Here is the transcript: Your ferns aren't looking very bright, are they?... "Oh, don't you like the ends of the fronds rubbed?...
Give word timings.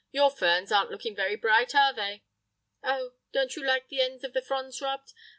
Your 0.09 0.31
ferns 0.31 0.71
aren't 0.71 0.89
looking 0.89 1.15
very 1.15 1.35
bright, 1.35 1.75
are 1.75 1.93
they?... 1.93 2.23
"Oh, 2.81 3.11
don't 3.33 3.55
you 3.55 3.63
like 3.63 3.87
the 3.89 4.01
ends 4.01 4.23
of 4.23 4.33
the 4.33 4.41
fronds 4.41 4.81
rubbed?... 4.81 5.13